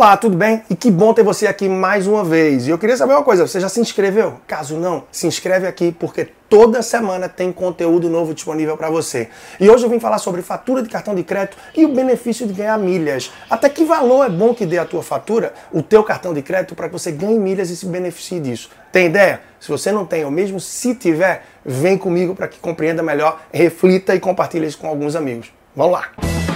Olá, 0.00 0.16
tudo 0.16 0.34
bem? 0.34 0.62
E 0.70 0.74
que 0.74 0.90
bom 0.90 1.12
ter 1.12 1.22
você 1.22 1.46
aqui 1.46 1.68
mais 1.68 2.06
uma 2.06 2.24
vez. 2.24 2.66
E 2.66 2.70
eu 2.70 2.78
queria 2.78 2.96
saber 2.96 3.12
uma 3.12 3.22
coisa, 3.22 3.46
você 3.46 3.60
já 3.60 3.68
se 3.68 3.80
inscreveu? 3.80 4.40
Caso 4.46 4.78
não, 4.78 5.04
se 5.12 5.26
inscreve 5.26 5.66
aqui 5.66 5.92
porque 5.92 6.26
toda 6.48 6.80
semana 6.80 7.28
tem 7.28 7.52
conteúdo 7.52 8.08
novo 8.08 8.32
disponível 8.32 8.78
para 8.78 8.88
você. 8.88 9.28
E 9.60 9.68
hoje 9.68 9.84
eu 9.84 9.90
vim 9.90 10.00
falar 10.00 10.16
sobre 10.16 10.40
fatura 10.40 10.82
de 10.82 10.88
cartão 10.88 11.14
de 11.14 11.22
crédito 11.22 11.58
e 11.76 11.84
o 11.84 11.92
benefício 11.92 12.46
de 12.46 12.54
ganhar 12.54 12.78
milhas. 12.78 13.30
Até 13.50 13.68
que 13.68 13.84
valor 13.84 14.24
é 14.24 14.30
bom 14.30 14.54
que 14.54 14.64
dê 14.64 14.78
a 14.78 14.86
tua 14.86 15.02
fatura, 15.02 15.52
o 15.70 15.82
teu 15.82 16.02
cartão 16.02 16.32
de 16.32 16.40
crédito 16.40 16.74
para 16.74 16.86
que 16.86 16.94
você 16.94 17.12
ganhe 17.12 17.38
milhas 17.38 17.68
e 17.68 17.76
se 17.76 17.84
beneficie 17.84 18.40
disso. 18.40 18.70
Tem 18.90 19.04
ideia? 19.04 19.42
Se 19.60 19.68
você 19.68 19.92
não 19.92 20.06
tem, 20.06 20.24
ou 20.24 20.30
mesmo 20.30 20.58
se 20.58 20.94
tiver, 20.94 21.44
vem 21.62 21.98
comigo 21.98 22.34
para 22.34 22.48
que 22.48 22.58
compreenda 22.58 23.02
melhor, 23.02 23.38
reflita 23.52 24.14
e 24.14 24.18
compartilhe 24.18 24.66
isso 24.66 24.78
com 24.78 24.88
alguns 24.88 25.14
amigos. 25.14 25.52
Vamos 25.76 25.92
lá. 25.92 26.49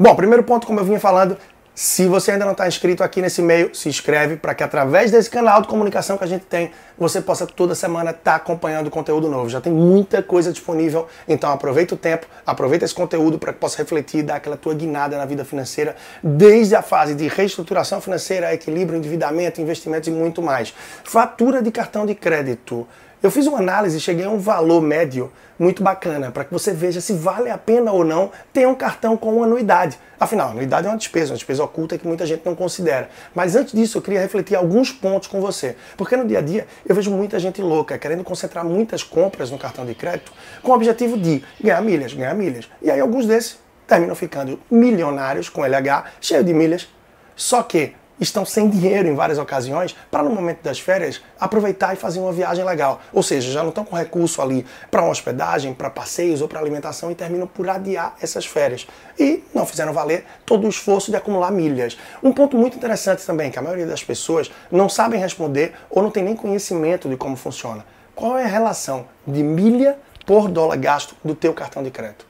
Bom, 0.00 0.14
primeiro 0.14 0.44
ponto, 0.44 0.64
como 0.64 0.78
eu 0.78 0.84
vinha 0.84 1.00
falando, 1.00 1.36
se 1.74 2.06
você 2.06 2.30
ainda 2.30 2.44
não 2.44 2.52
está 2.52 2.68
inscrito 2.68 3.02
aqui 3.02 3.20
nesse 3.20 3.42
meio, 3.42 3.74
se 3.74 3.88
inscreve 3.88 4.36
para 4.36 4.54
que 4.54 4.62
através 4.62 5.10
desse 5.10 5.28
canal 5.28 5.60
de 5.60 5.66
comunicação 5.66 6.16
que 6.16 6.22
a 6.22 6.26
gente 6.26 6.44
tem, 6.44 6.70
você 6.96 7.20
possa 7.20 7.48
toda 7.48 7.74
semana 7.74 8.10
estar 8.10 8.22
tá 8.22 8.36
acompanhando 8.36 8.90
conteúdo 8.90 9.28
novo. 9.28 9.48
Já 9.48 9.60
tem 9.60 9.72
muita 9.72 10.22
coisa 10.22 10.52
disponível, 10.52 11.08
então 11.26 11.50
aproveita 11.50 11.96
o 11.96 11.98
tempo, 11.98 12.28
aproveita 12.46 12.84
esse 12.84 12.94
conteúdo 12.94 13.40
para 13.40 13.52
que 13.52 13.58
possa 13.58 13.78
refletir, 13.78 14.22
dar 14.22 14.36
aquela 14.36 14.56
tua 14.56 14.72
guinada 14.72 15.18
na 15.18 15.24
vida 15.24 15.44
financeira, 15.44 15.96
desde 16.22 16.76
a 16.76 16.82
fase 16.82 17.16
de 17.16 17.26
reestruturação 17.26 18.00
financeira, 18.00 18.54
equilíbrio, 18.54 18.96
endividamento, 18.96 19.60
investimentos 19.60 20.06
e 20.06 20.12
muito 20.12 20.40
mais. 20.40 20.72
Fatura 21.02 21.60
de 21.60 21.72
cartão 21.72 22.06
de 22.06 22.14
crédito. 22.14 22.86
Eu 23.20 23.32
fiz 23.32 23.48
uma 23.48 23.58
análise 23.58 23.96
e 23.96 24.00
cheguei 24.00 24.24
a 24.24 24.30
um 24.30 24.38
valor 24.38 24.80
médio 24.80 25.32
muito 25.58 25.82
bacana 25.82 26.30
para 26.30 26.44
que 26.44 26.52
você 26.52 26.72
veja 26.72 27.00
se 27.00 27.12
vale 27.12 27.50
a 27.50 27.58
pena 27.58 27.90
ou 27.90 28.04
não 28.04 28.30
ter 28.52 28.64
um 28.68 28.76
cartão 28.76 29.16
com 29.16 29.42
anuidade. 29.42 29.98
Afinal, 30.20 30.50
anuidade 30.50 30.86
é 30.86 30.90
uma 30.90 30.96
despesa, 30.96 31.32
uma 31.32 31.36
despesa 31.36 31.64
oculta 31.64 31.98
que 31.98 32.06
muita 32.06 32.24
gente 32.24 32.42
não 32.46 32.54
considera. 32.54 33.08
Mas 33.34 33.56
antes 33.56 33.72
disso, 33.72 33.98
eu 33.98 34.02
queria 34.02 34.20
refletir 34.20 34.54
alguns 34.54 34.92
pontos 34.92 35.26
com 35.26 35.40
você. 35.40 35.74
Porque 35.96 36.16
no 36.16 36.24
dia 36.28 36.38
a 36.38 36.42
dia 36.42 36.68
eu 36.86 36.94
vejo 36.94 37.10
muita 37.10 37.40
gente 37.40 37.60
louca 37.60 37.98
querendo 37.98 38.22
concentrar 38.22 38.64
muitas 38.64 39.02
compras 39.02 39.50
no 39.50 39.58
cartão 39.58 39.84
de 39.84 39.96
crédito 39.96 40.32
com 40.62 40.70
o 40.70 40.74
objetivo 40.76 41.18
de 41.18 41.42
ganhar 41.60 41.82
milhas, 41.82 42.14
ganhar 42.14 42.34
milhas. 42.34 42.70
E 42.80 42.88
aí 42.88 43.00
alguns 43.00 43.26
desses 43.26 43.58
terminam 43.84 44.14
ficando 44.14 44.60
milionários 44.70 45.48
com 45.48 45.64
LH, 45.64 46.04
cheio 46.20 46.44
de 46.44 46.54
milhas. 46.54 46.86
Só 47.34 47.64
que 47.64 47.94
estão 48.20 48.44
sem 48.44 48.68
dinheiro 48.68 49.08
em 49.08 49.14
várias 49.14 49.38
ocasiões 49.38 49.96
para 50.10 50.22
no 50.22 50.30
momento 50.30 50.62
das 50.62 50.78
férias 50.78 51.20
aproveitar 51.38 51.94
e 51.94 51.96
fazer 51.96 52.20
uma 52.20 52.32
viagem 52.32 52.64
legal. 52.64 53.00
Ou 53.12 53.22
seja, 53.22 53.50
já 53.50 53.62
não 53.62 53.70
estão 53.70 53.84
com 53.84 53.96
recurso 53.96 54.42
ali 54.42 54.64
para 54.90 55.02
uma 55.02 55.10
hospedagem, 55.10 55.74
para 55.74 55.90
passeios 55.90 56.40
ou 56.40 56.48
para 56.48 56.60
alimentação 56.60 57.10
e 57.10 57.14
terminam 57.14 57.46
por 57.46 57.68
adiar 57.68 58.16
essas 58.20 58.46
férias. 58.46 58.86
E 59.18 59.44
não 59.54 59.66
fizeram 59.66 59.92
valer 59.92 60.24
todo 60.44 60.66
o 60.66 60.70
esforço 60.70 61.10
de 61.10 61.16
acumular 61.16 61.50
milhas. 61.50 61.98
Um 62.22 62.32
ponto 62.32 62.56
muito 62.56 62.76
interessante 62.76 63.24
também, 63.24 63.50
que 63.50 63.58
a 63.58 63.62
maioria 63.62 63.86
das 63.86 64.02
pessoas 64.02 64.50
não 64.70 64.88
sabem 64.88 65.20
responder 65.20 65.74
ou 65.90 66.02
não 66.02 66.10
tem 66.10 66.24
nem 66.24 66.36
conhecimento 66.36 67.08
de 67.08 67.16
como 67.16 67.36
funciona. 67.36 67.84
Qual 68.14 68.36
é 68.36 68.44
a 68.44 68.48
relação 68.48 69.06
de 69.26 69.42
milha 69.42 69.96
por 70.26 70.48
dólar 70.48 70.76
gasto 70.76 71.14
do 71.24 71.34
teu 71.34 71.54
cartão 71.54 71.82
de 71.82 71.90
crédito? 71.90 72.26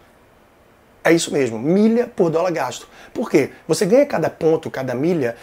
É 1.03 1.13
isso 1.13 1.33
mesmo, 1.33 1.59
milha 1.59 2.07
por 2.07 2.29
dólar 2.29 2.51
gasto. 2.51 2.87
Por 3.15 3.31
quê? 3.31 3.51
Você 3.67 3.87
ganha 3.87 4.05
cada 4.05 4.29
ponto, 4.29 4.71
cada 4.71 4.95
milha, 4.95 5.37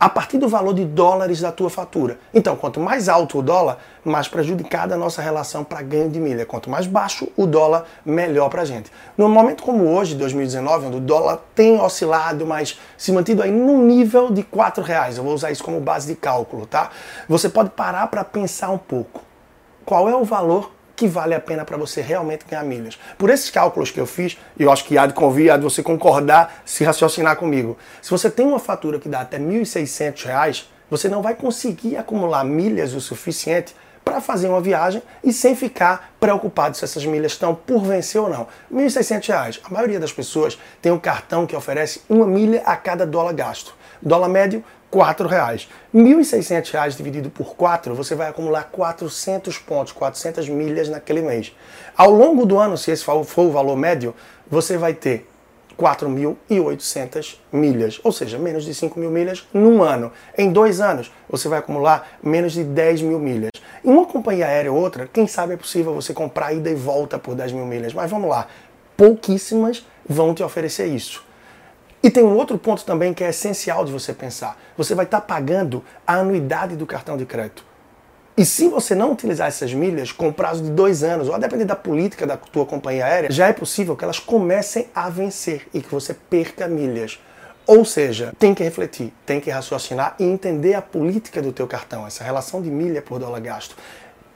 a 0.00 0.08
partir 0.08 0.38
do 0.38 0.48
valor 0.48 0.72
de 0.72 0.82
dólares 0.86 1.42
da 1.42 1.52
tua 1.52 1.68
fatura. 1.68 2.18
Então, 2.32 2.56
quanto 2.56 2.80
mais 2.80 3.06
alto 3.06 3.38
o 3.38 3.42
dólar, 3.42 3.76
mais 4.02 4.26
prejudicada 4.26 4.94
a 4.94 4.98
nossa 4.98 5.20
relação 5.20 5.62
para 5.62 5.82
ganho 5.82 6.08
de 6.08 6.18
milha. 6.18 6.46
Quanto 6.46 6.70
mais 6.70 6.86
baixo 6.86 7.28
o 7.36 7.46
dólar, 7.46 7.84
melhor 8.02 8.48
para 8.48 8.62
a 8.62 8.64
gente. 8.64 8.90
No 9.18 9.28
momento 9.28 9.62
como 9.62 9.84
hoje, 9.94 10.14
2019, 10.14 10.86
onde 10.86 10.96
o 10.96 11.00
dólar 11.00 11.38
tem 11.54 11.78
oscilado, 11.78 12.46
mas 12.46 12.80
se 12.96 13.12
mantido 13.12 13.42
aí 13.42 13.50
no 13.50 13.76
nível 13.76 14.30
de 14.30 14.40
R$ 14.40 14.82
reais, 14.82 15.18
eu 15.18 15.22
vou 15.22 15.34
usar 15.34 15.50
isso 15.50 15.62
como 15.62 15.78
base 15.80 16.06
de 16.06 16.14
cálculo, 16.14 16.64
tá? 16.64 16.88
Você 17.28 17.50
pode 17.50 17.68
parar 17.68 18.06
para 18.06 18.24
pensar 18.24 18.70
um 18.70 18.78
pouco. 18.78 19.20
Qual 19.84 20.08
é 20.08 20.16
o 20.16 20.24
valor 20.24 20.72
que 21.00 21.08
vale 21.08 21.34
a 21.34 21.40
pena 21.40 21.64
para 21.64 21.78
você 21.78 22.02
realmente 22.02 22.44
ganhar 22.46 22.62
milhas. 22.62 22.98
Por 23.16 23.30
esses 23.30 23.48
cálculos 23.48 23.90
que 23.90 23.98
eu 23.98 24.04
fiz, 24.04 24.36
e 24.58 24.64
eu 24.64 24.70
acho 24.70 24.84
que 24.84 24.98
há 24.98 25.06
de 25.06 25.14
convir, 25.14 25.50
há 25.50 25.56
de 25.56 25.64
você 25.64 25.82
concordar, 25.82 26.60
se 26.62 26.84
raciocinar 26.84 27.36
comigo. 27.36 27.78
Se 28.02 28.10
você 28.10 28.30
tem 28.30 28.44
uma 28.44 28.58
fatura 28.58 28.98
que 28.98 29.08
dá 29.08 29.22
até 29.22 29.38
R$ 29.38 29.44
1.600, 29.44 30.64
você 30.90 31.08
não 31.08 31.22
vai 31.22 31.34
conseguir 31.34 31.96
acumular 31.96 32.44
milhas 32.44 32.92
o 32.92 33.00
suficiente 33.00 33.74
para 34.04 34.20
fazer 34.20 34.48
uma 34.48 34.60
viagem 34.60 35.02
e 35.24 35.32
sem 35.32 35.56
ficar 35.56 36.12
preocupado 36.20 36.76
se 36.76 36.84
essas 36.84 37.06
milhas 37.06 37.32
estão 37.32 37.54
por 37.54 37.82
vencer 37.82 38.20
ou 38.20 38.28
não. 38.28 38.46
R$ 38.70 38.84
1.600. 38.84 39.60
A 39.64 39.72
maioria 39.72 39.98
das 39.98 40.12
pessoas 40.12 40.58
tem 40.82 40.92
um 40.92 40.98
cartão 40.98 41.46
que 41.46 41.56
oferece 41.56 42.02
uma 42.10 42.26
milha 42.26 42.60
a 42.66 42.76
cada 42.76 43.06
dólar 43.06 43.32
gasto. 43.32 43.74
Dólar 44.02 44.28
médio, 44.28 44.62
R$ 44.92 45.26
reais. 45.28 45.68
R$ 45.94 46.00
1.600 46.00 46.96
dividido 46.96 47.30
por 47.30 47.54
4, 47.54 47.94
você 47.94 48.14
vai 48.14 48.28
acumular 48.28 48.64
400 48.64 49.58
pontos, 49.58 49.92
400 49.92 50.48
milhas 50.48 50.88
naquele 50.88 51.22
mês. 51.22 51.54
Ao 51.96 52.10
longo 52.10 52.44
do 52.44 52.58
ano, 52.58 52.76
se 52.76 52.90
esse 52.90 53.04
for 53.04 53.24
o 53.36 53.50
valor 53.50 53.76
médio, 53.76 54.14
você 54.48 54.76
vai 54.76 54.94
ter 54.94 55.28
4.800 55.80 57.36
milhas, 57.50 57.98
ou 58.04 58.12
seja, 58.12 58.38
menos 58.38 58.64
de 58.64 58.74
5 58.74 59.00
mil 59.00 59.10
milhas 59.10 59.48
num 59.54 59.82
ano. 59.82 60.12
Em 60.36 60.52
dois 60.52 60.80
anos, 60.80 61.10
você 61.28 61.48
vai 61.48 61.58
acumular 61.60 62.18
menos 62.22 62.52
de 62.52 62.62
10 62.62 63.00
mil 63.00 63.18
milhas. 63.18 63.50
Em 63.82 63.88
uma 63.88 64.04
companhia 64.04 64.46
aérea 64.46 64.70
ou 64.70 64.78
outra, 64.78 65.08
quem 65.10 65.26
sabe 65.26 65.54
é 65.54 65.56
possível 65.56 65.94
você 65.94 66.12
comprar 66.12 66.52
ida 66.52 66.68
e 66.68 66.74
volta 66.74 67.18
por 67.18 67.34
10 67.34 67.52
mil 67.52 67.64
milhas, 67.64 67.94
mas 67.94 68.10
vamos 68.10 68.28
lá, 68.28 68.46
pouquíssimas 68.94 69.86
vão 70.06 70.34
te 70.34 70.42
oferecer 70.42 70.86
isso. 70.86 71.24
E 72.02 72.10
tem 72.10 72.24
um 72.24 72.34
outro 72.34 72.56
ponto 72.56 72.84
também 72.84 73.12
que 73.12 73.22
é 73.22 73.28
essencial 73.28 73.84
de 73.84 73.92
você 73.92 74.12
pensar. 74.14 74.58
Você 74.76 74.94
vai 74.94 75.04
estar 75.04 75.20
pagando 75.20 75.84
a 76.06 76.14
anuidade 76.14 76.74
do 76.74 76.86
cartão 76.86 77.16
de 77.16 77.26
crédito. 77.26 77.64
E 78.36 78.44
se 78.46 78.68
você 78.68 78.94
não 78.94 79.12
utilizar 79.12 79.48
essas 79.48 79.74
milhas 79.74 80.12
com 80.12 80.32
prazo 80.32 80.62
de 80.62 80.70
dois 80.70 81.02
anos, 81.02 81.28
ou 81.28 81.34
a 81.34 81.38
depender 81.38 81.66
da 81.66 81.76
política 81.76 82.26
da 82.26 82.38
tua 82.38 82.64
companhia 82.64 83.04
aérea, 83.04 83.30
já 83.30 83.48
é 83.48 83.52
possível 83.52 83.94
que 83.94 84.02
elas 84.02 84.18
comecem 84.18 84.88
a 84.94 85.10
vencer 85.10 85.68
e 85.74 85.82
que 85.82 85.90
você 85.90 86.14
perca 86.14 86.66
milhas. 86.66 87.20
Ou 87.66 87.84
seja, 87.84 88.32
tem 88.38 88.54
que 88.54 88.64
refletir, 88.64 89.12
tem 89.26 89.38
que 89.38 89.50
raciocinar 89.50 90.16
e 90.18 90.24
entender 90.24 90.72
a 90.72 90.80
política 90.80 91.42
do 91.42 91.52
teu 91.52 91.66
cartão, 91.66 92.06
essa 92.06 92.24
relação 92.24 92.62
de 92.62 92.70
milha 92.70 93.02
por 93.02 93.18
dólar 93.18 93.40
gasto 93.40 93.76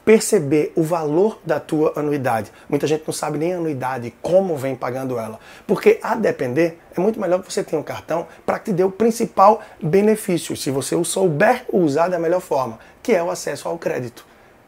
perceber 0.05 0.73
o 0.77 0.83
valor 0.83 1.41
da 1.45 1.59
tua 1.59 1.93
anuidade. 1.97 2.53
Muita 2.69 2.87
gente 2.87 3.05
não 3.07 3.13
sabe 3.13 3.39
nem 3.39 3.55
a 3.55 3.57
anuidade, 3.57 4.15
como 4.21 4.57
vem 4.57 4.77
pagando 4.77 5.19
ela. 5.19 5.41
Porque 5.67 5.99
a 6.03 6.15
depender, 6.15 6.79
é 6.97 7.01
muito 7.01 7.19
melhor 7.19 7.43
que 7.43 7.53
você 7.53 7.65
tenha 7.65 7.81
um 7.81 7.85
cartão 7.85 8.27
para 8.45 8.59
que 8.59 8.67
te 8.67 8.73
dê 8.73 8.85
o 8.85 8.91
principal 8.91 9.63
benefício, 9.83 10.57
se 10.57 10.71
você 10.71 10.95
o 10.95 11.05
souber 11.05 11.65
usar 11.73 12.09
da 12.09 12.19
melhor 12.19 12.41
forma, 12.41 12.79
que 13.03 13.13
é 13.13 13.23
o 13.23 13.31
acesso 13.31 13.69
ao 13.69 13.79
crédito. 13.79 14.27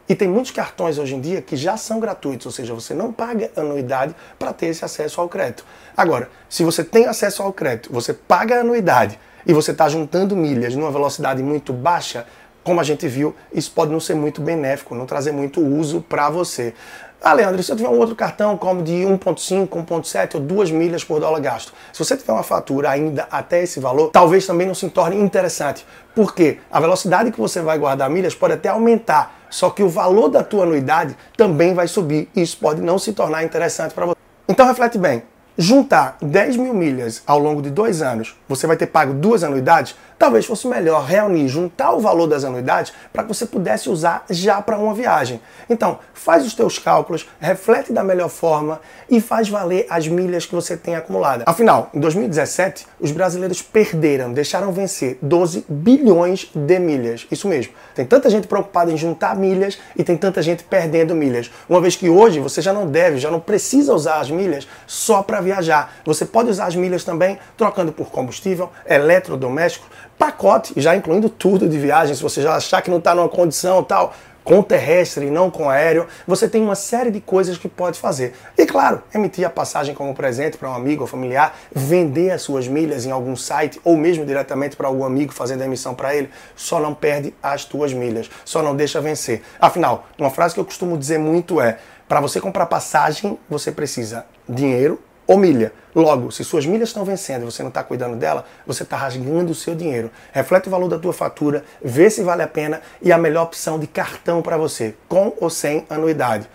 E 0.09 0.15
tem 0.15 0.29
muitos 0.29 0.53
cartões 0.53 0.99
hoje 0.99 1.17
em 1.17 1.21
dia 1.21 1.43
que 1.43 1.57
já 1.57 1.77
são 1.77 1.99
gratuitos, 1.99 2.47
ou 2.47 2.53
seja, 2.53 2.73
você 2.73 2.95
não 2.95 3.13
paga 3.13 3.51
anuidade 3.57 4.15
para 4.39 4.53
ter 4.53 4.67
esse 4.67 4.85
acesso 4.85 5.21
ao 5.21 5.29
crédito. 5.29 5.65
Agora, 5.97 6.31
se 6.49 6.63
você 6.63 6.85
tem 6.85 7.07
acesso 7.07 7.43
ao 7.43 7.53
crédito, 7.53 7.93
você 7.93 8.13
paga 8.15 8.57
a 8.57 8.61
anuidade 8.61 9.19
e 9.45 9.53
você 9.53 9.73
está 9.73 9.89
juntando 9.89 10.37
milhas 10.37 10.75
numa 10.77 10.91
velocidade 10.91 11.43
muito 11.43 11.73
baixa, 11.73 12.27
como 12.66 12.81
a 12.81 12.82
gente 12.82 13.06
viu, 13.06 13.32
isso 13.53 13.71
pode 13.71 13.93
não 13.93 14.00
ser 14.00 14.16
muito 14.16 14.41
benéfico, 14.43 14.93
não 14.93 15.06
trazer 15.06 15.31
muito 15.31 15.60
uso 15.65 16.00
para 16.00 16.28
você. 16.28 16.75
Ah, 17.22 17.32
Leandro, 17.32 17.62
se 17.62 17.71
eu 17.71 17.77
tiver 17.77 17.88
um 17.88 17.97
outro 17.97 18.16
cartão 18.16 18.56
como 18.56 18.82
de 18.82 18.93
1.5, 18.93 19.69
1.7 19.69 20.34
ou 20.34 20.41
2 20.41 20.72
milhas 20.72 21.04
por 21.04 21.21
dólar 21.21 21.38
gasto, 21.38 21.72
se 21.92 22.04
você 22.04 22.16
tiver 22.16 22.33
uma 22.33 22.42
fatura 22.42 22.91
ainda 22.91 23.28
até 23.30 23.63
esse 23.63 23.78
valor, 23.78 24.10
talvez 24.10 24.45
também 24.45 24.66
não 24.66 24.74
se 24.74 24.91
torne 24.91 25.16
interessante. 25.16 25.86
Porque 26.13 26.59
a 26.68 26.80
velocidade 26.80 27.30
que 27.30 27.39
você 27.39 27.60
vai 27.63 27.78
guardar 27.78 28.10
milhas 28.10 28.34
pode 28.34 28.54
até 28.54 28.69
aumentar, 28.69 29.47
só 29.48 29.71
que 29.71 29.84
o 29.84 29.89
valor 29.89 30.28
da 30.28 30.42
tua 30.42 30.65
anuidade 30.65 31.16
também 31.36 31.72
vai 31.72 31.86
subir 31.86 32.28
e 32.34 32.42
isso 32.42 32.59
pode 32.59 32.80
não 32.80 32.98
se 32.98 33.12
tornar 33.12 33.45
interessante 33.45 33.95
para 33.95 34.07
você. 34.07 34.16
Então 34.48 34.66
reflete 34.66 34.98
bem, 34.98 35.22
juntar 35.57 36.17
10 36.21 36.57
mil 36.57 36.75
milhas 36.75 37.23
ao 37.27 37.39
longo 37.39 37.63
de 37.63 37.71
dois 37.71 38.03
anos, 38.03 38.37
você 38.49 38.67
vai 38.67 38.77
ter 38.77 38.87
pago 38.87 39.15
duas 39.15 39.43
anuidades, 39.43 39.95
talvez 40.19 40.47
fosse 40.47 40.67
melhor 40.67 41.05
reunir, 41.05 41.49
juntar 41.49 41.93
o 41.93 42.01
valor 42.01 42.27
das 42.27 42.45
anuidades 42.45 42.93
para 43.13 43.23
que 43.23 43.29
você 43.29 43.47
pudesse 43.47 43.89
usar 43.89 44.25
já 44.31 44.61
para 44.61 44.79
uma 44.79 44.95
viagem. 44.95 45.41
Então, 45.69 45.99
faz 46.15 46.47
os 46.47 46.55
teus 46.55 46.79
cálculos, 46.79 47.29
reflete 47.41 47.93
da 47.93 48.03
melhor 48.03 48.29
forma 48.29 48.81
e 49.09 49.21
faz 49.21 49.49
valer 49.49 49.87
as 49.89 50.09
milhas 50.09 50.47
que 50.47 50.55
você 50.55 50.77
tem 50.77 50.95
acumulada. 50.95 51.45
Afinal, 51.47 51.91
em 51.95 52.01
2017, 52.01 52.87
os 53.01 53.11
brasileiros 53.11 53.63
perderam, 53.63 54.33
deixaram 54.33 54.73
vencer 54.73 55.19
12 55.21 55.65
bilhões 55.69 56.51
de 56.55 56.79
milhas. 56.79 57.27
Isso 57.31 57.49
mesmo. 57.49 57.73
Tem 57.95 58.05
tanta 58.05 58.31
gente 58.31 58.47
preocupada 58.47 58.91
em 58.91 58.97
juntar 58.97 59.37
milhas 59.37 59.79
e 59.95 60.03
tem 60.03 60.17
tanta 60.17 60.43
gente 60.43 60.65
perdendo 60.65 61.15
milhas. 61.15 61.51
Uma 61.69 61.81
vez 61.81 61.97
que 61.97 62.09
hoje 62.09 62.41
você 62.41 62.61
já 62.61 62.73
não 62.73 62.87
deve, 62.87 63.19
já 63.19 63.31
não 63.31 63.41
precisa 63.41 63.95
usar 63.95 64.21
as 64.21 64.31
milhas 64.31 64.67
só 64.87 65.23
para 65.23 65.41
viajar. 65.47 65.95
Você 66.04 66.27
pode 66.27 66.51
usar 66.51 66.66
as 66.66 66.77
milhas 66.77 67.04
também 67.04 67.39
trocando 67.57 67.93
por 67.93 68.10
combustível, 68.10 68.71
eletrodoméstico, 68.87 69.87
pacote, 70.19 70.72
já 70.77 70.95
incluindo 70.95 71.28
tudo 71.28 71.69
de 71.69 71.78
viagem, 71.78 72.15
se 72.15 72.22
você 72.22 72.43
já 72.43 72.54
achar 72.54 72.83
que 72.83 72.91
não 72.91 72.98
está 72.98 73.15
numa 73.15 73.28
condição 73.28 73.83
tal, 73.83 74.13
com 74.47 74.63
terrestre 74.63 75.27
e 75.27 75.31
não 75.31 75.51
com 75.51 75.69
aéreo, 75.69 76.07
você 76.25 76.48
tem 76.48 76.63
uma 76.63 76.77
série 76.77 77.10
de 77.10 77.21
coisas 77.21 77.59
que 77.59 77.69
pode 77.69 77.98
fazer. 77.98 78.33
E 78.57 78.65
claro, 78.65 79.03
emitir 79.13 79.45
a 79.45 79.51
passagem 79.51 79.93
como 79.93 80.15
presente 80.15 80.57
para 80.57 80.71
um 80.71 80.75
amigo 80.75 81.03
ou 81.03 81.09
familiar, 81.09 81.59
vender 81.75 82.31
as 82.31 82.43
suas 82.43 82.69
milhas 82.69 83.04
em 83.04 83.10
algum 83.10 83.34
site 83.34 83.81
ou 83.83 83.97
mesmo 83.97 84.25
diretamente 84.25 84.77
para 84.77 84.87
algum 84.87 85.04
amigo 85.04 85.33
fazendo 85.33 85.63
a 85.63 85.65
emissão 85.65 85.97
para 85.97 86.15
ele, 86.15 86.31
só 86.54 86.78
não 86.78 86.95
perde 86.95 87.34
as 87.43 87.65
tuas 87.65 87.93
milhas, 87.93 88.31
só 88.45 88.63
não 88.63 88.77
deixa 88.77 89.01
vencer. 89.01 89.43
Afinal, 89.60 90.07
uma 90.16 90.31
frase 90.31 90.54
que 90.54 90.60
eu 90.60 90.65
costumo 90.65 90.97
dizer 90.97 91.19
muito 91.19 91.60
é: 91.60 91.78
para 92.09 92.21
você 92.21 92.41
comprar 92.41 92.66
passagem, 92.66 93.37
você 93.51 93.72
precisa 93.72 94.27
dinheiro 94.48 95.01
ou 95.27 95.37
milha. 95.37 95.73
Logo, 95.95 96.31
se 96.31 96.45
suas 96.45 96.67
milhas 96.67 96.91
estão 96.91 97.05
vencendo 97.05 97.43
e 97.43 97.45
você 97.47 97.63
não 97.63 97.69
está 97.69 97.83
cuidando 97.83 98.17
dela, 98.17 98.45
você 98.67 98.83
está 98.83 98.97
rasgando 98.97 99.53
o 99.53 99.55
seu 99.55 99.75
dinheiro. 99.75 100.11
Reflete 100.33 100.69
o 100.69 100.71
valor 100.71 100.89
da 100.89 100.99
tua 100.99 101.13
fatura, 101.13 101.65
vê 101.83 102.11
se 102.11 102.23
vale 102.23 102.43
a 102.43 102.49
pena 102.49 102.81
e 103.01 103.11
a 103.11 103.19
melhor 103.19 103.45
opção 103.45 103.78
de 103.78 103.87
cartão 103.87 104.43
para 104.43 104.57
você, 104.57 104.95
com 105.09 105.33
ou 105.41 105.49
sem 105.49 105.87
anuidade 105.89 106.49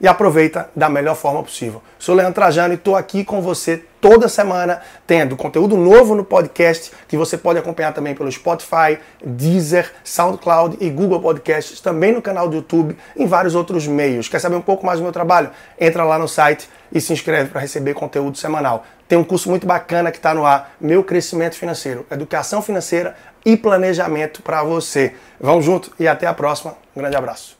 e 0.00 0.06
aproveita 0.06 0.70
da 0.74 0.88
melhor 0.88 1.16
forma 1.16 1.42
possível. 1.42 1.82
Sou 1.98 2.14
Leandro 2.14 2.34
Trajano 2.34 2.74
e 2.74 2.76
estou 2.76 2.96
aqui 2.96 3.24
com 3.24 3.40
você 3.40 3.84
toda 4.00 4.28
semana, 4.28 4.80
tendo 5.06 5.36
conteúdo 5.36 5.76
novo 5.76 6.14
no 6.14 6.24
podcast 6.24 6.92
que 7.06 7.16
você 7.16 7.36
pode 7.36 7.58
acompanhar 7.58 7.92
também 7.92 8.14
pelo 8.14 8.30
Spotify, 8.30 8.98
Deezer, 9.24 9.92
SoundCloud 10.04 10.76
e 10.80 10.90
Google 10.90 11.20
Podcasts, 11.20 11.80
também 11.80 12.12
no 12.12 12.22
canal 12.22 12.48
do 12.48 12.56
YouTube, 12.56 12.96
em 13.16 13.26
vários 13.26 13.54
outros 13.54 13.86
meios. 13.86 14.28
Quer 14.28 14.38
saber 14.38 14.56
um 14.56 14.60
pouco 14.60 14.84
mais 14.84 14.98
do 14.98 15.02
meu 15.02 15.12
trabalho? 15.12 15.50
Entra 15.80 16.04
lá 16.04 16.18
no 16.18 16.28
site 16.28 16.68
e 16.92 17.00
se 17.00 17.12
inscreve 17.12 17.50
para 17.50 17.60
receber 17.60 17.94
conteúdo 17.94 18.38
semanal. 18.38 18.84
Tem 19.06 19.16
um 19.16 19.24
curso 19.24 19.48
muito 19.48 19.66
bacana 19.66 20.10
que 20.10 20.18
está 20.18 20.34
no 20.34 20.44
ar, 20.44 20.74
Meu 20.80 21.02
Crescimento 21.02 21.56
Financeiro, 21.56 22.06
Educação 22.10 22.60
Financeira 22.60 23.16
e 23.44 23.56
Planejamento 23.56 24.42
para 24.42 24.62
você. 24.62 25.14
Vamos 25.40 25.64
junto 25.64 25.92
e 25.98 26.06
até 26.06 26.26
a 26.26 26.34
próxima. 26.34 26.76
Um 26.94 27.00
grande 27.00 27.16
abraço. 27.16 27.57